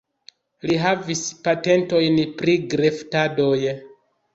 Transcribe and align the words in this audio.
Li 0.69 0.77
havis 0.83 1.21
patentojn 1.49 2.21
pri 2.43 2.59
greftadoj. 2.77 3.57